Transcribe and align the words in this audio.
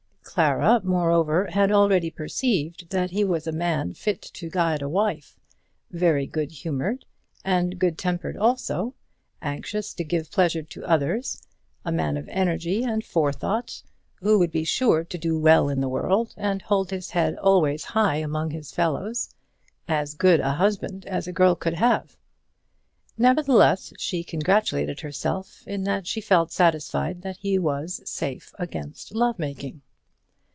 Clara, 0.23 0.79
moreover, 0.85 1.47
had 1.47 1.73
already 1.73 2.09
perceived 2.09 2.89
that 2.89 3.11
he 3.11 3.21
was 3.21 3.47
a 3.47 3.51
man 3.51 3.93
fit 3.93 4.21
to 4.21 4.49
guide 4.49 4.81
a 4.81 4.87
wife, 4.87 5.37
very 5.89 6.25
good 6.25 6.53
humoured, 6.53 7.03
and 7.43 7.77
good 7.77 7.97
tempered 7.97 8.37
also, 8.37 8.95
anxious 9.41 9.93
to 9.93 10.05
give 10.05 10.31
pleasure 10.31 10.63
to 10.63 10.85
others, 10.85 11.41
a 11.83 11.91
man 11.91 12.15
of 12.15 12.29
energy 12.29 12.81
and 12.81 13.03
forethought, 13.03 13.83
who 14.21 14.39
would 14.39 14.51
be 14.51 14.63
sure 14.63 15.03
to 15.03 15.17
do 15.17 15.37
well 15.37 15.67
in 15.67 15.81
the 15.81 15.89
world 15.89 16.33
and 16.37 16.61
hold 16.61 16.91
his 16.91 17.09
head 17.09 17.35
always 17.35 17.83
high 17.83 18.15
among 18.15 18.51
his 18.51 18.71
fellows; 18.71 19.35
as 19.89 20.13
good 20.13 20.39
a 20.39 20.53
husband 20.53 21.05
as 21.07 21.27
a 21.27 21.33
girl 21.33 21.55
could 21.55 21.73
have. 21.75 22.15
Nevertheless, 23.17 23.91
she 23.97 24.23
congratulated 24.23 25.01
herself 25.01 25.67
in 25.67 25.83
that 25.83 26.07
she 26.07 26.21
felt 26.21 26.53
satisfied 26.53 27.21
that 27.21 27.35
he 27.37 27.59
was 27.59 27.99
safe 28.05 28.55
against 28.57 29.13
love 29.13 29.37
making! 29.37 29.81